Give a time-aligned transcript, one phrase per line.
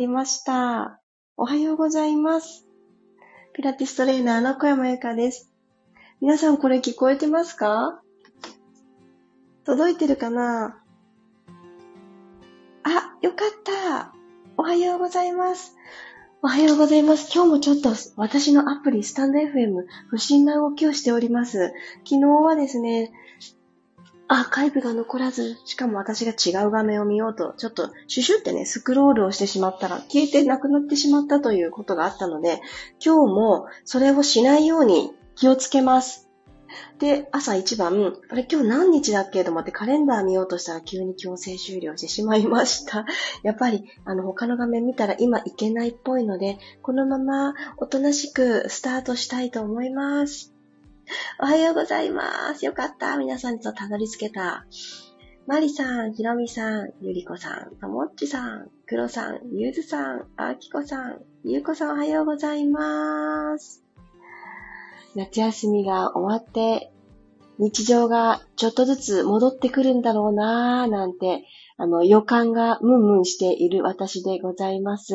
[0.00, 0.98] りました。
[1.36, 2.64] おはようございます。
[3.52, 5.52] ピラティストレーナーの小山由かです。
[6.22, 8.00] 皆さんこれ聞こえてますか？
[9.66, 10.80] 届いてるかな？
[12.82, 14.14] あ、よかった。
[14.56, 15.76] おはようございます。
[16.40, 17.30] おはようございます。
[17.34, 21.74] 今日もちょっと私のアプリスタンド FM 不審な動きをしております。
[22.08, 23.12] 昨日はですね、
[24.32, 32.60] アーカイブが残らず、しかも私が違う画面を見ようと、ちょっとシュシュってね、スクロールをしてしまったら、消えてなくなってしまったということがあったので、
[33.04, 36.30] 今日もそれをしないように気をつけます。
[37.00, 43.06] で、朝一番、あれ今日何日だっけと思ってカレンダー見ようとしたら急に強制終了してしまいました。
[43.42, 50.54] やっぱり、あの、他の画面見たら今いけないっぽいので、このままおとなしくスタートしたいと思います。
[51.40, 52.64] おはようございます。
[52.64, 53.16] よかった。
[53.16, 54.66] 皆さんとたどり着けた。
[55.46, 63.82] マリさん、ひろみさん、ゆりこさん、ともっちさん、くろさん、ゆずさん、あきこさん、ゆうこさんおはようございます。
[65.16, 66.92] 夏休みが終わって、
[67.58, 71.44] 日常がちょっとずつ戻ってくるんだろうなぁ、なんて、
[71.80, 75.14] あの、予感がムンムンしている私でございます。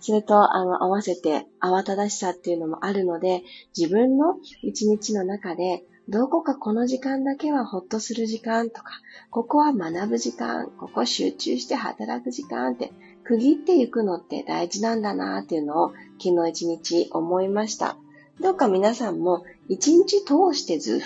[0.00, 3.42] それと、あの、合わせて慌ただしさっていうのもあるので、
[3.76, 12.90] 自分の一日の中で、どこかこの時間だけはほっとする時間とか、ここは学ぶ時間、ここ集中して働く時間って、
[13.24, 17.98] 区切っていくのって大事なんだなっていうのを昨日一日思いました。
[18.40, 21.00] どうか皆さんも一日通してずっ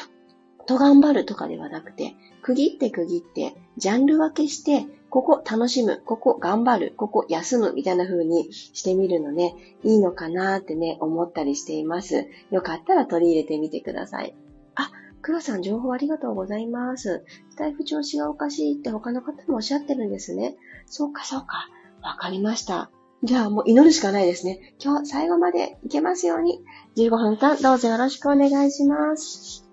[0.67, 12.27] と頑張るとかではなくて、区切って区切って、ジャンル分けして、ここ楽しむ、ここ頑張る、ここ休むみたいな風にしてみるのね、いいのかなってね、思ったりしています。
[12.51, 14.35] よかったら取り入れてみてください。
[14.75, 14.91] あ、
[15.21, 17.25] 黒さん情報ありがとうございます。
[17.51, 20.57] スタイフ調子がおかしいって他の方もおっしゃってるんですね。
[20.87, 21.69] そうかそうか。
[22.03, 22.91] わかりました。
[23.23, 24.75] じゃあもう祈るしかないですね。
[24.83, 26.61] 今日最後までいけますように。
[26.97, 29.72] 15分間どうぞよろしくお願いします。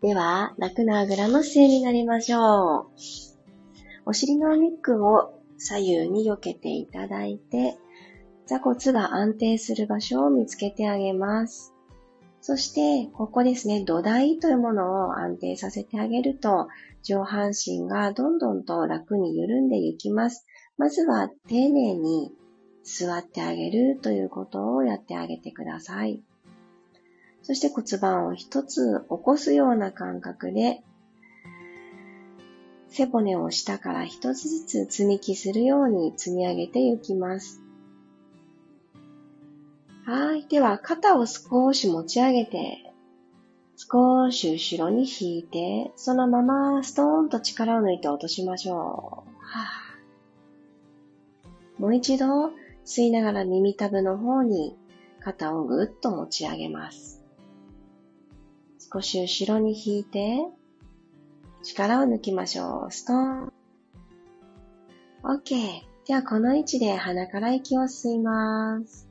[0.00, 2.86] では、楽なあぐらの姿勢になりましょう。
[4.06, 7.76] お尻のお肉を左右に避けていただいて、
[8.46, 11.74] 座骨が安定する場所を見つけてあげます。
[12.40, 16.68] そして、ここですね、土台というものを安定させてあげると、
[17.02, 20.46] 上半身がどんどんと楽に緩んでいきます。
[20.76, 22.32] まずは丁寧に
[22.84, 26.22] 座ってあげるということをやってあげてください。
[27.48, 30.82] そして骨盤を一つ起こすような感覚で、
[32.88, 37.62] 背骨を下から一つずつ積み木するように積み上げていきます。
[40.04, 40.46] はい。
[40.46, 42.92] では、肩を少し持ち上げて、
[43.76, 48.76] 少し後ろに引いて、そのままストーンと力を抜いて落としましょう。
[48.76, 49.98] はあ
[51.78, 52.52] もう一度
[52.84, 54.76] 吸いながら耳たぶの方に
[55.20, 57.17] 肩をぐっと持ち上げます。
[58.90, 60.38] 少し後ろに引いて
[61.62, 62.92] 力を抜きましょう。
[62.92, 63.52] ストーン。
[65.22, 65.82] OK。
[66.06, 69.06] ではこの位置で鼻から息を吸います。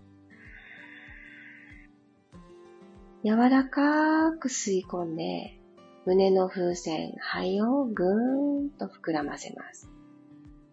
[3.23, 5.59] 柔らかく吸い込んで
[6.05, 9.89] 胸の風船、肺をぐーんと膨らませます。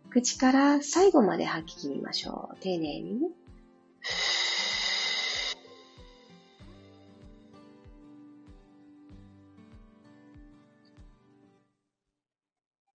[0.08, 2.56] 口から最後まで吐き切りましょう。
[2.60, 3.20] 丁寧に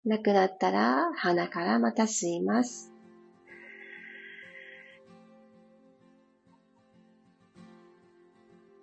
[0.07, 2.94] なくなったら鼻からまた吸います。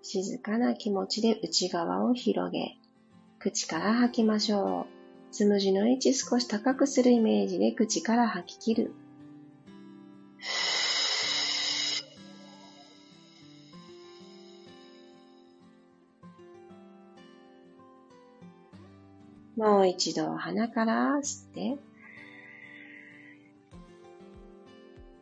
[0.02, 2.76] 静かな気持ちで内側を広げ、
[3.38, 5.32] 口から吐きましょう。
[5.32, 8.92] つむじの位置少し高くするイメージで口から吐き切る。
[19.56, 21.78] もう一度鼻から吸って、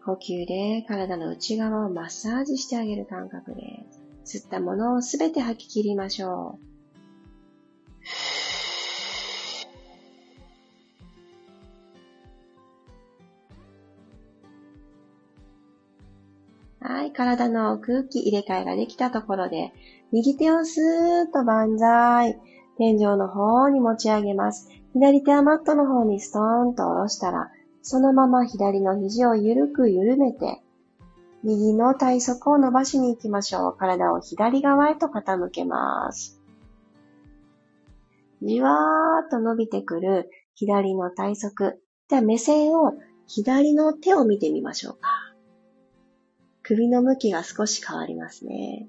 [0.05, 3.87] 呼吸で体の内側をマッサージしてあげる感覚で
[4.25, 4.39] す。
[4.39, 6.73] 吸ったものをすべて吐き切りましょう。
[16.85, 19.73] はい、体の空気入れ替えができたところで、
[20.11, 22.41] 右手をスーッと万歳。
[22.79, 24.69] 天井の方に持ち上げます。
[24.93, 27.51] 左手はマットの方にストーンと下ろしたら、
[27.83, 30.63] そのまま左の肘をゆるく緩めて、
[31.43, 33.77] 右の体側を伸ばしに行きましょう。
[33.77, 36.41] 体を左側へと傾けます。
[38.43, 41.75] じわーっと伸びてくる左の体側。
[42.09, 42.95] では目線を
[43.27, 45.09] 左の手を見てみましょうか。
[46.63, 48.89] 首の向きが少し変わりますね。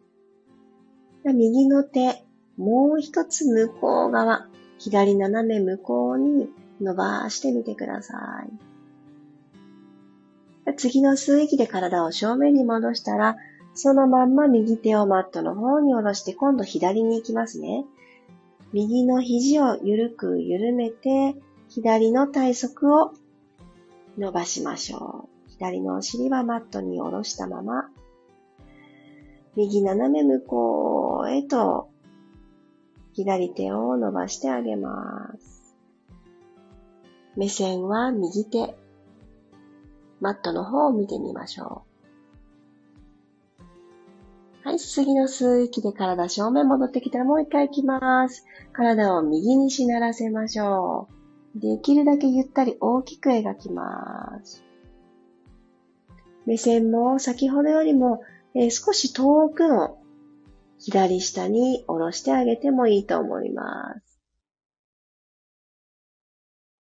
[1.23, 2.23] 右の手、
[2.57, 4.47] もう一つ向こう側、
[4.77, 6.49] 左斜め向こうに
[6.81, 8.43] 伸ばしてみてくださ
[10.65, 10.73] い。
[10.77, 13.37] 次の吸う息で体を正面に戻したら、
[13.73, 17.85] そのまんま右手をマットの方に下ろして今度左に行きますね。
[18.71, 21.35] 右の肘をゆるく緩めて、
[21.69, 23.13] 左の体側を
[24.17, 25.49] 伸ばしましょう。
[25.49, 27.89] 左のお尻はマットに下ろしたまま、
[29.55, 31.89] 右斜め向こうへと
[33.13, 35.75] 左手を伸ばしてあげます。
[37.35, 38.75] 目線は右手。
[40.19, 41.83] マットの方を見てみましょ
[44.63, 44.67] う。
[44.67, 48.45] はい、次の吸う息で体正面戻ってきたらもう一回行きます。
[48.71, 51.07] 体を右にしならせましょ
[51.55, 51.59] う。
[51.59, 54.63] できるだけゆったり大きく描きます。
[56.45, 58.21] 目線も先ほどよりも、
[58.55, 59.97] えー、少し遠くの
[60.85, 64.19] 左下に下ろしてあげてもいいと思います。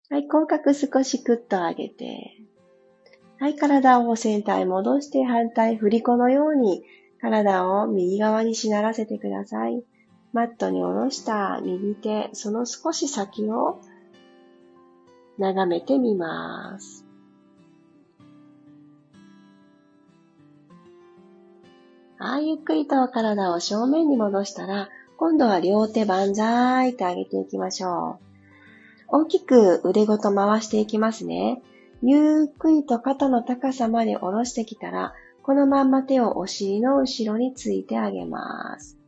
[0.09, 2.35] はい、口角少しクッと上げて、
[3.37, 6.83] はい、体をセンターへ戻して反対振り子のように
[7.21, 9.83] 体を右側にしならせてください。
[10.33, 13.81] マットに下ろした右手、その少し先を
[15.37, 17.05] 眺めてみます。
[22.23, 28.19] ああ、ゆっくりと体を正面に戻したら、今度は両手万歳って上げていきましょ
[29.09, 29.17] う。
[29.23, 31.63] 大きく腕ごと回していきますね。
[32.03, 38.99] ゆっくりと肩の高さまで下ろしてきたら、このまんま手をお尻の後ろについてあげます。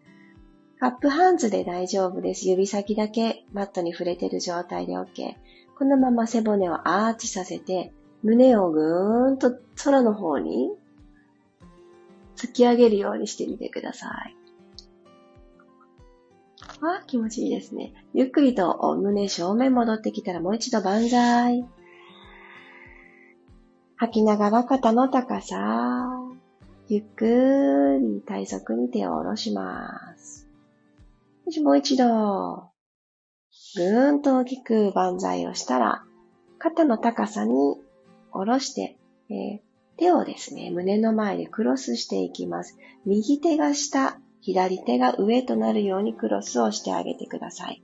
[0.79, 2.49] カップハンズで大丈夫です。
[2.49, 5.35] 指先だけマットに触れてる状態で OK。
[5.77, 7.93] このまま背骨をアーチさせて、
[8.23, 10.71] 胸をぐーんと空の方に
[12.35, 14.35] 突き上げるようにしてみてください。
[16.81, 17.93] あ、気持ちいいですね。
[18.13, 21.65] ゆっくりと胸正面戻ってきたらもう一度万歳。
[23.95, 26.09] 吐きながら肩の高さ。
[26.89, 30.49] ゆっくり体側に手を下ろします。
[31.61, 32.69] もう一度、
[33.75, 36.03] ぐーんと大きく万歳をしたら、
[36.57, 37.53] 肩の高さに
[38.31, 38.97] 下ろして、
[39.29, 42.77] えー手をですね、胸の前でクロスしていきます。
[43.05, 47.81] 右手が下、左手が上となるようにクロスをしてあげてください。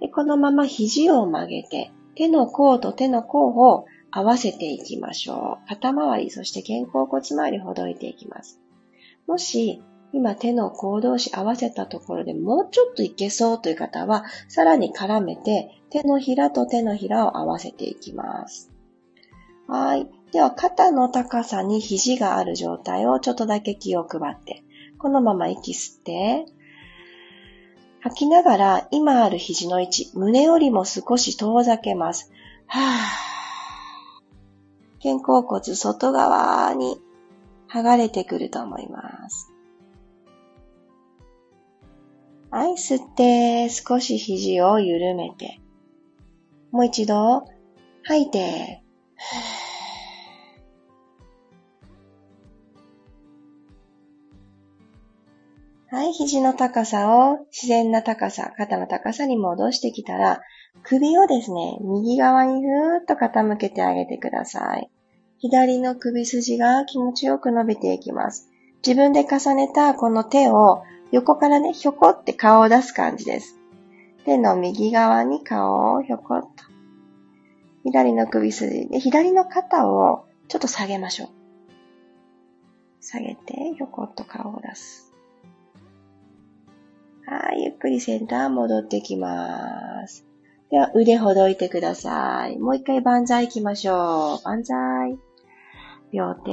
[0.00, 5.68] でこのまま肘を曲げて、手の甲と手の甲を合わせていきましょう。
[5.68, 8.60] 肩周り、そして肩甲骨周りほどいていきます。
[9.26, 9.82] もし、
[10.12, 18.70] 今手の甲同士合わせたところでもうちょっといけそうという方は、さらに絡めて手のひらと手のひらを合わせていきます。
[19.68, 20.06] はい。
[20.32, 24.64] では、肩の高さに肘がある状態をちょっとだけ気を配って、
[24.98, 26.46] このまま息吸って、
[28.00, 32.32] 吐きながら今ある肘の位置、胸よりも少し遠ざけます。
[32.66, 33.32] はぁ。
[35.02, 36.98] 肩甲骨外側に
[37.68, 39.52] 剥がれてくると思います。
[42.50, 45.60] はい、吸って少し肘を緩めて。
[46.70, 47.44] もう一度
[48.04, 48.82] 吐いて。
[49.16, 49.71] は
[55.92, 60.40] はい、肘の高さを自然な高さ、肩の高さに戻してきたら、
[60.84, 64.90] 首をですね、右側にふーっと傾けてあげてください。
[65.36, 68.48] 左の首筋が気持ちよく伸びていきます。
[68.76, 73.58] 自分で重ねたこの手を横からね、ひょこって顔を出す感じです。
[74.24, 76.48] 手の右側に顔をひょこっと。
[77.84, 81.28] 左の首筋で、左の肩をちょっと下げましょう。
[83.02, 85.01] 下げて、ひょこっと顔を出す。
[87.32, 90.26] はい、ゆっくりセンター戻ってきます。
[90.70, 92.58] では、腕ほどいてください。
[92.58, 94.44] もう一回万歳行きましょう。
[94.44, 95.18] 万歳。
[96.12, 96.50] 両手。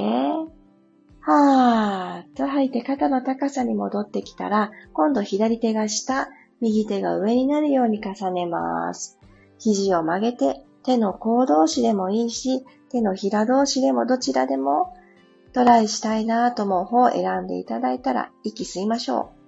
[1.20, 6.28] はーっと吐いて肩の高さに戻ってきたら、今度左手が下、
[6.62, 9.18] 右手が上になるように重ねます。
[9.58, 14.96] 肘を曲げて、手の甲同士でもいいし、手のひら同士でもどちらでも
[15.52, 19.39] トライしたいなと思う方を選んでいただいたら、息吸いましょう。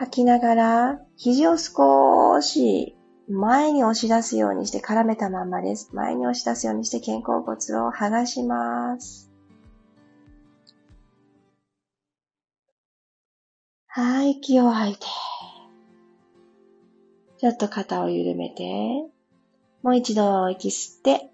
[0.00, 2.96] 吐きながら、肘を少し
[3.28, 5.90] 前に押し出すようにして絡めたままです。
[5.92, 7.52] 前に押し出すようにして肩甲骨
[7.86, 9.30] を剥がします。
[13.88, 15.00] はい、息を吐いて。
[17.36, 18.62] ちょっと肩を緩めて、
[19.82, 21.30] もう一度息吸って、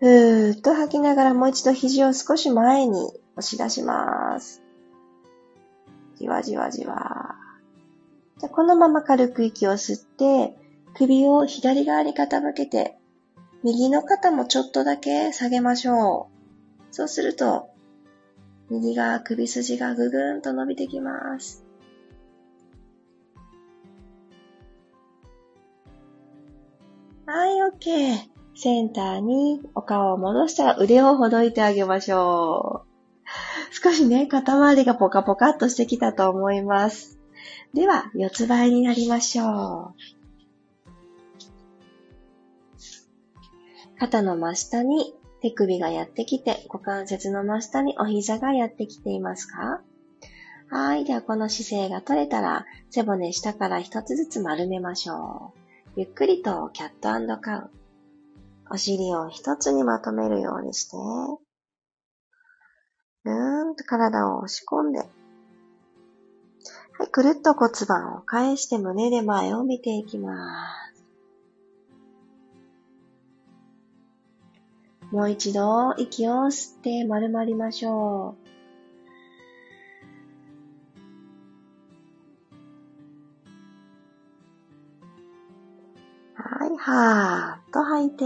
[0.00, 2.98] ふーっと吐きながらもう一度肘を少し前に
[3.36, 4.65] 押し出します。
[6.26, 7.36] じわじわじわ。
[8.38, 10.56] じゃこのまま軽く息を吸って、
[10.96, 12.98] 首を左側に傾けて、
[13.62, 16.28] 右の肩もちょっとだけ下げましょ
[16.90, 16.94] う。
[16.94, 17.68] そうすると、
[18.70, 21.64] 右側首筋がぐぐんと伸びてきます。
[27.26, 28.16] はい、OK。
[28.56, 32.95] センターにお顔を戻したら腕をほどいてあげましょう。
[33.70, 37.18] 少しね、肩周りがポカポカっとしてきたと思います。
[37.74, 39.94] では、四つ倍になりましょう。
[43.98, 49.82] 肩の真下に手首がやってきて、股関節の真下にお膝がやってきていますか？
[50.68, 51.04] はい。
[51.04, 55.52] では、この姿勢が取れたら、背骨下から一つずつ丸めましょ
[55.96, 56.00] う。
[56.00, 57.70] ゆっくりとキャットカウ。
[58.70, 60.96] お尻を一つにまとめるようにして、
[63.26, 65.04] ぐーんと体を押し込んで、は
[67.04, 71.04] い、くるっと骨盤を返して胸で前を見ていきます。
[75.10, 78.46] もう一度息を吸って丸まりましょう。
[86.36, 88.24] はい、はーっと吐いて、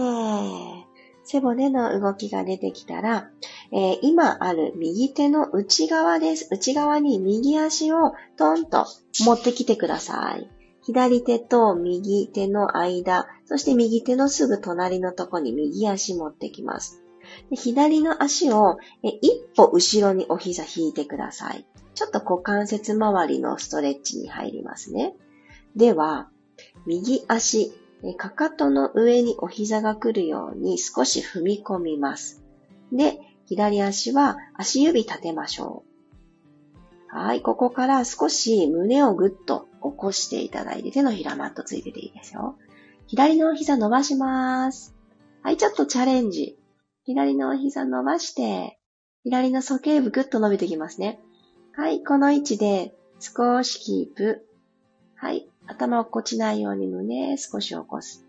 [1.24, 3.30] 背骨の動きが出てきたら、
[3.72, 6.48] えー、今ある右手の内側です。
[6.50, 8.86] 内側に右足をトンと
[9.20, 10.50] 持ってきてください。
[10.82, 17.02] 左手と右手の間、そして右手のすぐ隣のとこに右足持ってきます。
[17.52, 21.64] 左の足を一歩後ろにお膝引いてください。
[21.94, 25.14] ちょっと股関節周りのストレッチに入りますね。
[25.76, 26.28] では、
[26.86, 27.72] 右足、
[28.16, 32.42] かかとの上にお膝が来るように少し踏み込みます。
[32.90, 35.82] で、左足は足指立てましょ
[37.12, 37.16] う。
[37.16, 42.56] はい、ここから少し胸をぐっと起こしていただいて手のひらマットついてていいですよ。
[43.08, 44.94] 左の膝伸ばします。
[45.42, 46.60] はい、ちょっとチャレンジ。
[47.02, 48.78] 左の膝伸ばして、
[49.24, 51.18] 左の鼠径部ぐっと伸びてきますね。
[51.72, 54.46] はい、この位置で少しキープ。
[55.16, 58.24] はい、頭を落っこちないように胸少し起こす。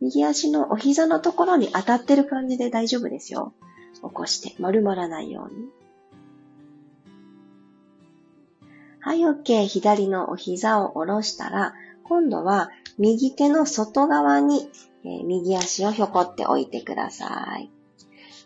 [0.00, 3.52] 右足のお膝のところに当たってる感じで大丈夫ですよ。
[4.02, 5.68] 起こして丸まらないように。
[9.00, 9.66] はい、OK。
[9.66, 14.68] 左のお膝を下ろしたら、今度は右手の外側に、
[15.04, 17.70] えー、右足をひょこって置いてください。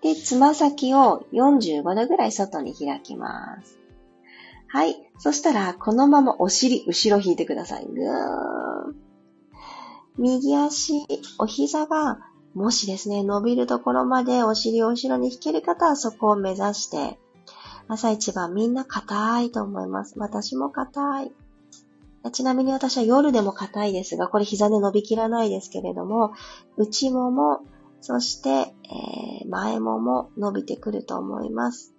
[0.02, 3.78] で、つま先を45度ぐらい外に開きます。
[4.68, 4.96] はい。
[5.18, 7.87] そしたら、このままお尻、後ろ引いてください。
[7.87, 8.96] ぐーん。
[10.18, 11.06] 右足、
[11.38, 12.18] お膝が、
[12.54, 17.18] もしですね、伸びるところまでお尻を後ろに引ける方はそこを目指して、
[17.88, 20.14] 朝一番みんな硬いと思います。
[20.18, 21.32] 私も硬い。
[22.32, 26.32] ちなみに私は夜でも硬いですが、これ膝で伸びきらないですけれども、
[26.76, 27.61] 内もも、
[28.00, 31.94] そして、えー、前もも伸びてくると思います。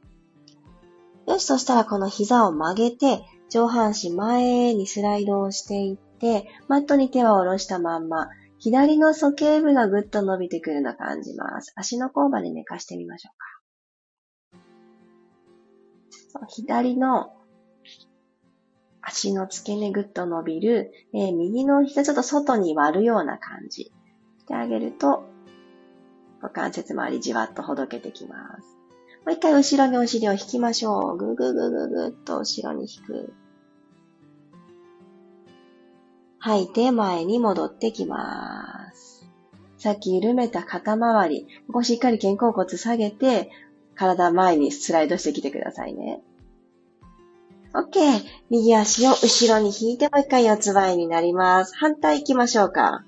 [1.27, 8.29] よし、そしたらこの膝を曲げて、上半身前にスライドをしていって、マットに手を下ろしたまんま、
[8.65, 11.72] 左の鼠径部がぐっと伸びてくるのを感じます。
[11.75, 13.29] 足の甲まで寝かしてみましょ
[16.34, 16.48] うか。
[16.48, 17.31] 左の
[19.03, 23.91] 足の付け根ぐっと伸びる、えー、右の膝ちょっと外に割るような感じし
[24.48, 25.25] てあげると、
[26.41, 28.63] 股関節周りじわっとほどけてきます。
[29.27, 31.17] もう一回後ろにお尻を引きましょう。
[31.17, 33.31] ぐぐぐぐぐっと後ろに引く。
[36.45, 39.27] 吐いて前に戻ってきます。
[39.79, 43.49] さっき緩めた肩周り、ここしっかり肩甲骨下げて、
[43.95, 46.21] 体前にスライドしてきてくださいね。
[47.73, 48.21] OK。
[48.51, 51.75] 右足を後ろに引いてもう一回四つ倍になります。
[51.77, 53.03] 反対行きましょうか。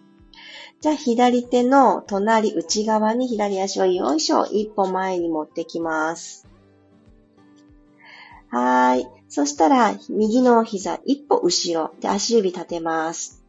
[0.81, 6.47] じゃあ左手の隣内側に左足をよいしょ、一歩前に持ってきます。
[8.49, 9.16] はい。
[9.29, 13.43] そしたら、右の膝一歩後ろで足指立てます。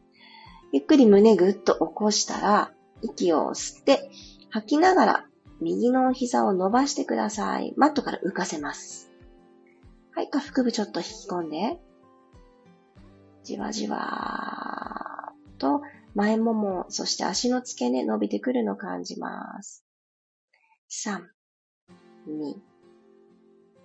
[0.71, 2.71] ゆっくり胸ぐっと起こしたら、
[3.01, 4.11] 息を吸って、
[4.49, 5.25] 吐きながら
[5.61, 7.73] 右の膝を伸ばしてください。
[7.77, 9.09] マットから浮かせます。
[10.15, 10.29] はい。
[10.29, 11.79] 下腹部ちょっと引き込んで、
[13.43, 15.81] じわじわーと
[16.13, 19.85] 前もも、そして足の付け根伸びてくるのを感じます。
[20.89, 21.21] 3、
[22.27, 22.55] 2、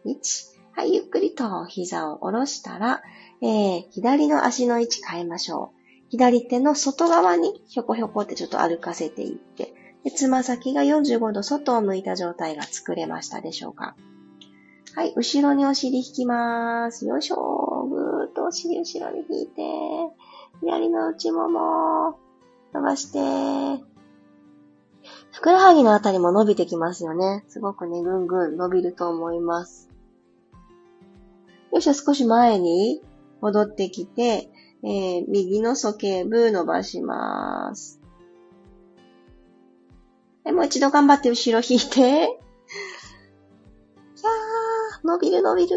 [0.07, 0.64] 1。
[0.77, 3.01] はい、ゆっくりと膝を下ろしたら、
[3.41, 5.79] えー、左の足の位置変えましょう。
[6.09, 13.95] 左手の外側にひょこひょこってちょっと歩かせていって、でつま先が45度外を向いた状態が作れましたでしょうか
[14.97, 17.07] はい、後ろにお尻引きます。
[17.07, 17.87] よいしょ。
[17.89, 19.63] ぐーっとお尻後ろに引いて、
[20.61, 22.19] 左の内もも、
[22.73, 23.85] 伸ばして、
[25.33, 27.45] ふくらはぎのあたりも伸びてきますよね。
[27.49, 29.94] すごくね、ぐんぐん伸びると思います。
[31.75, 33.03] よいしょ、少し前に
[33.41, 34.49] 戻ってきて、
[34.85, 38.01] えー、右の鼠径部伸ばします。
[40.45, 42.01] でもう一度頑張って後ろ引いて。
[42.01, 45.77] いやー、伸びる伸びる。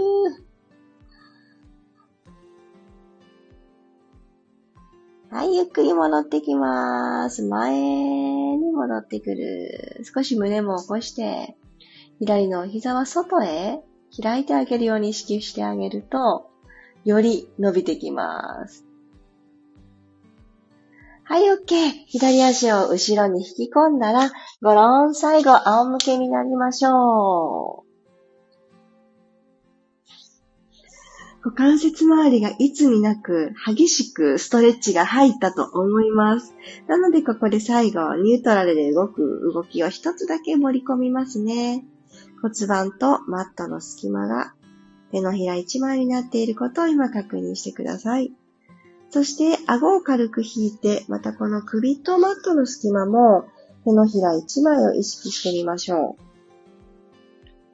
[5.31, 7.41] はい、ゆっくり戻ってきます。
[7.41, 10.03] 前に戻ってくる。
[10.03, 11.57] 少し胸も起こして、
[12.19, 13.81] 左の膝は外へ
[14.21, 16.49] 開いてあげるように意識してあげると、
[17.05, 18.85] より伸びてきます。
[21.23, 22.05] はい、OK。
[22.07, 24.31] 左足を後ろに引き込んだら、
[24.61, 27.87] ごろん、最後、仰向けになりましょう。
[31.43, 36.53] 股関節周りがいつになく激しくストレッチが入ったと思います。
[36.87, 41.85] なのでここで最後、ニュートラルで動く動きを一つだけ盛り込みますね。
[42.41, 44.53] 骨盤とマットの隙間が
[45.11, 48.33] 手のひら一枚になっていることを今確認してください。
[49.09, 53.47] そして顎を軽く引いて、またこの首とマットの隙間も
[53.85, 56.27] 手のひら一枚を意識してみましょう。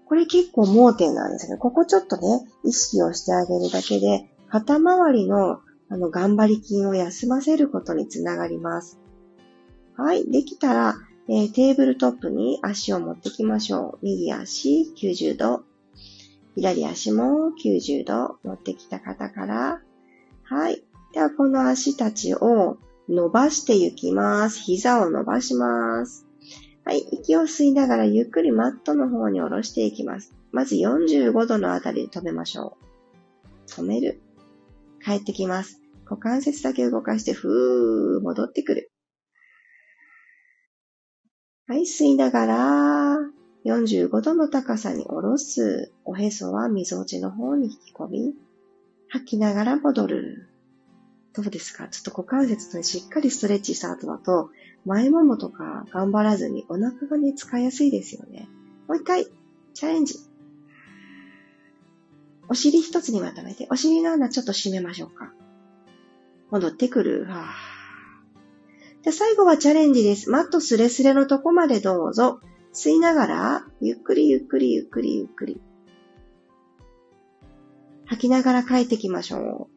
[0.05, 8.99] これ結構盲点なんですけど、ここちょっとね、意識をしてあげるだけで、肩周りのあの頑張り筋を休ませることにつながります。
[9.95, 10.29] はい。
[10.29, 10.95] できたら、
[11.29, 14.05] えー、テーブルトップに足を持ってきましょう。
[14.05, 15.63] 右足90度。
[16.55, 19.81] 左足も90度持ってきた方から、
[20.43, 20.83] はい。
[21.13, 22.77] では、この足たちを
[23.09, 24.59] 伸ばしていきます。
[24.59, 26.27] 膝を伸ばします。
[26.85, 26.99] はい。
[27.11, 30.33] 息を吸いながらゆっくりマットの方に下ろしていきます。
[30.51, 32.77] まず45度のあたりで止めましょ
[33.67, 33.69] う。
[33.69, 34.21] 止める。
[35.03, 35.81] 帰ってきます。
[36.05, 38.92] 股関節だけ動かして、ふー、戻ってくる。
[41.65, 41.83] はい。
[41.83, 43.17] 吸いながら、
[43.65, 45.93] 45度の高さに下ろす。
[46.03, 48.35] おへそは溝落ちの方に引き込み。
[49.07, 50.49] 吐きながら戻る。
[51.33, 51.87] どうですか？
[51.87, 54.49] ちょっと股関節としっかりストレッチした後だと、
[54.85, 58.49] 前ももとか頑張らずにお腹がね、使いやすいですよね。
[58.89, 59.25] もう一回、
[59.73, 60.15] チャレンジ。
[62.49, 65.31] お尻一つにまとめて、お尻の穴ちょっと締めましょうか。
[66.51, 67.23] 戻ってくる。
[67.23, 67.72] はぁ。
[69.03, 70.29] で、最後はチャレンジです。
[70.29, 72.39] マットスレスレのとこまでどうぞ。
[72.73, 75.61] 吸いながら、ゆっくりゆっくりゆっくりゆっくり。
[78.05, 79.73] 吐きながら帰ってきましょう。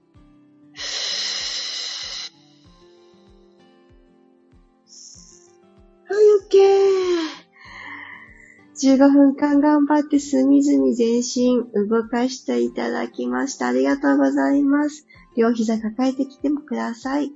[8.79, 13.69] 15分間頑張って隅々全身動かしていただきました。
[13.69, 15.07] ありがとうございます。
[15.37, 17.33] 両膝抱えてきてもください。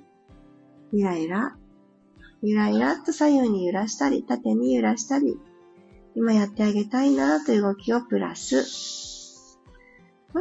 [0.92, 1.57] ゆらゆら。
[2.42, 5.38] ゆらゆらっと左右に揺らしたり、縦に揺らしたり、
[6.14, 9.59] 今やってあげたいなという動きをプラス。
[10.35, 10.40] OK!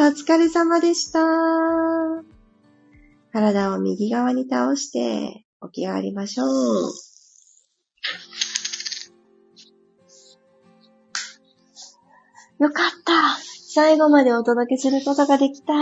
[0.00, 1.20] お疲れ様でした。
[3.32, 6.48] 体を右側に倒して起き上がりましょう。
[12.58, 13.38] よかった。
[13.72, 15.72] 最後までお届けすることができた。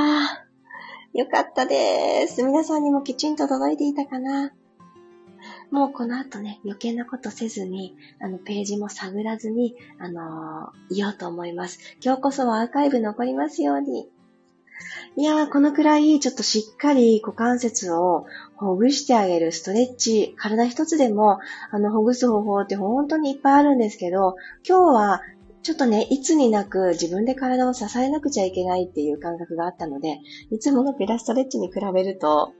[1.14, 2.42] よかったです。
[2.42, 4.52] 皆さんにもきちんと届いていたかな
[5.70, 11.78] もうこの後ね、余計なことせずに、あの、ページも探らずに、あのー、いようと思います。
[12.02, 14.08] 今日こそはアーカイブ残りますように。
[15.16, 18.26] いやー、このくらいちょっとしっかり股関節を
[18.56, 21.38] ほぐしてあげるストレッチ、体一つでも、
[21.70, 25.20] あの、ほぐす方法って本当にいっぱいあるんですけど、今日は
[25.62, 32.54] ちょっとね、いつになく自分で体を支えなくちゃいけないっていう感覚があったので、いつものピラストレッチに比べると、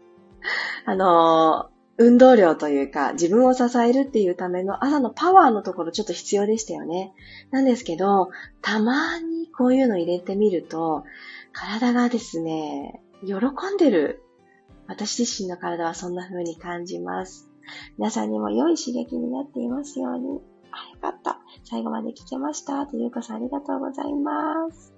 [0.84, 7.12] あの、運動量というか、自分を支えるっていうための朝のパワーのところちょっと必要でしたよね。
[7.50, 8.30] なんですけど、
[8.62, 11.04] たまにこういうの入れてみると、
[11.52, 14.22] 体がですね、喜んでる。
[14.86, 17.50] 私自身の体はそんな風に感じます。
[17.98, 20.40] 皆さんにも良い刺激になっていますように。
[20.70, 21.40] あ、よかった。
[21.64, 22.86] 最後まで聞けました。
[22.86, 24.97] というかさんありがとうございます。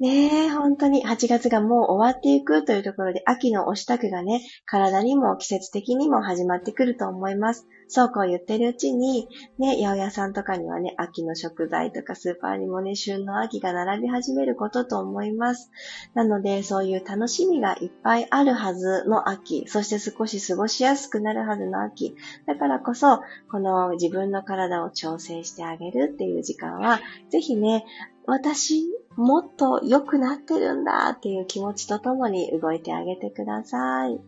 [0.00, 7.66] ねえ、本当に8月がもう終わっていくというところで秋のお支度がね、体にも季節的にも始まってくると思います。
[7.86, 15.70] そうこう言ってるうちに、ね、八百屋さんとかにはね、秋の食材とかスーパーにもね、旬の秋が並び始めることと思います。
[16.14, 22.16] なので、そういう楽しみがいっぱいあるはずの秋、そして少し過ごしやすくなるはずの秋。
[22.46, 27.84] だからこそ、この自分の体を調整してあげるっていう時間は、ぜひね、
[28.24, 34.20] 私、もっと良くなってるんだっていう気持ちとともに動いてあげてください。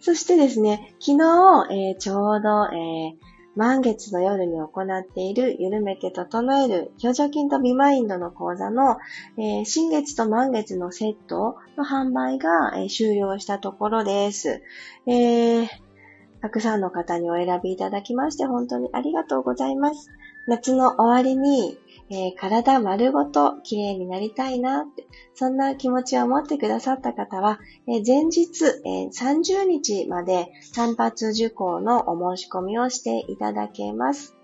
[0.00, 3.14] そしてですね、昨日、えー、ちょうど、えー、
[3.54, 8.98] 満月の夜に行っている緩めて整える表情筋とビマインドの講座の、
[9.38, 14.62] えー、新月と満月のセットの販売が、え、終了したところです。
[15.06, 15.68] え、
[16.40, 20.10] たくさんの方にお選びいただきまして本当にありがとうございます。
[20.48, 21.78] 夏の終わりに
[22.14, 34.36] えー、体丸ごと綺麗になりたいなって、そんな気持ちを持ってくださった方は、えー、前日、えー、30日まで単発受講のお申し込みをしていただけます。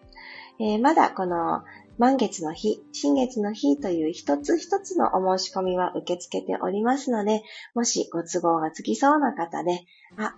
[0.61, 1.63] えまだこの
[1.99, 7.43] 満月の日、新月の日という一つ一つのお申し込みは受け付けておりますので、
[7.75, 9.85] もしご都合がつきそうな方で、
[10.17, 10.35] あ、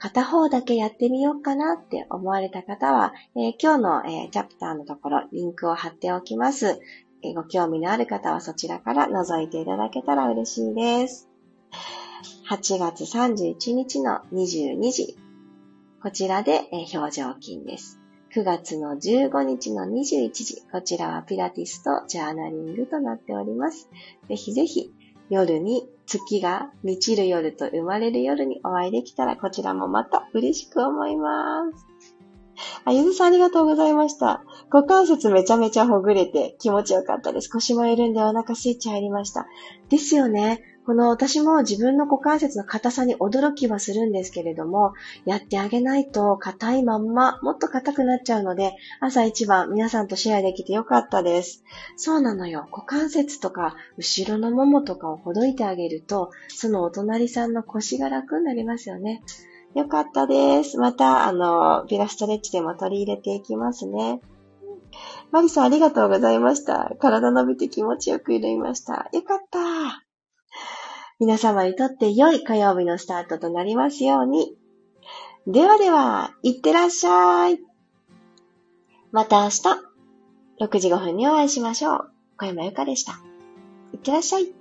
[0.00, 6.80] 片方だけやってみようかなって思われた方は、えー、今日の、えー、チャプターのところ、リンクを貼っておきます。
[7.22, 11.28] えー、ご興味のある方はそちらから覗いていただけたら嬉しいです。
[12.48, 15.18] 8月31日の22時、
[16.02, 18.00] こちらで、え表情筋です。
[18.34, 23.90] 9月の15日の21時、こちらはピラティスとジャーナリングとなっております。
[24.28, 24.94] ぜひぜひ
[25.30, 31.86] 夜に月が満ちる夜と生まれる夜にお会いできたらこちらもまた嬉しく思います。
[32.84, 34.42] あ、ゆずさんありがとうございました。
[34.70, 37.48] 股関節めちゃめちゃほぐれて気持ちよかったです。
[37.48, 39.46] 腰も緩んでお腹スイッチ入りました。
[39.88, 40.60] ですよね。
[40.90, 44.92] この私も自分の股関節の硬さに驚きはするんですけれども、
[45.24, 51.62] やってあげないと硬いまんま、もっと硬くなっちゃうので、朝一番皆さんとシェアできてよかったです。
[51.94, 52.66] そうなのよ。
[52.72, 59.22] 股関節とか、後ろのももとかをほどいてあげると、そのお隣さんの腰が楽になりますよね。
[59.76, 60.76] よかったです。
[60.76, 64.20] また、あの、ピラストレッチでも取り入れていきますね。
[65.30, 66.90] マリさんありがとうございました。
[66.98, 69.08] 体伸びて気持ちよくいました。
[69.12, 70.09] よかった。
[71.20, 74.56] 皆様にとって良い火曜日のスタートとなりますように。
[75.46, 77.58] ではでは、いってらっしゃい。
[79.12, 79.60] また明日、
[80.60, 82.10] 6時5分にお会いしましょう。
[82.38, 83.20] 小山由かでした。
[83.92, 84.59] いってらっしゃい。